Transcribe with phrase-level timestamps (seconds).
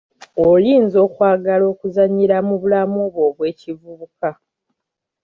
[0.47, 4.29] Oyinza okwagala okuzannyira mu bulamu bwo obw'ekivubuka.